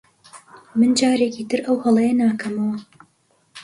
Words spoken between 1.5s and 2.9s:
ئەو هەڵەیە ناکەمەوە.